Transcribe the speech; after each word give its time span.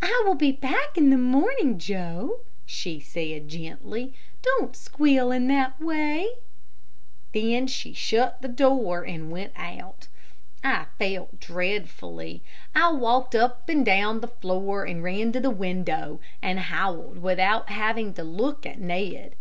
"I 0.00 0.22
will 0.24 0.34
be 0.36 0.52
back 0.52 0.96
in 0.96 1.10
the 1.10 1.18
morning, 1.18 1.78
Joe," 1.78 2.40
she 2.64 2.98
said, 2.98 3.46
gently; 3.50 4.14
"don't 4.40 4.74
squeal 4.74 5.30
in 5.30 5.48
that 5.48 5.78
way," 5.82 6.28
Then 7.34 7.66
she 7.66 7.92
shut 7.92 8.40
the 8.40 8.48
door 8.48 9.04
and 9.04 9.30
went 9.30 9.52
out. 9.54 10.08
I 10.64 10.86
felt 10.98 11.40
dreadfully. 11.40 12.42
I 12.74 12.90
walked 12.92 13.34
up 13.34 13.68
and 13.68 13.84
down 13.84 14.20
the 14.20 14.28
floor 14.28 14.86
and 14.86 15.02
ran 15.04 15.30
to 15.32 15.40
the 15.40 15.50
window, 15.50 16.20
and 16.40 16.58
howled 16.58 17.18
without 17.18 17.68
having 17.68 18.14
to 18.14 18.24
look 18.24 18.64
at 18.64 18.80
Ned. 18.80 19.34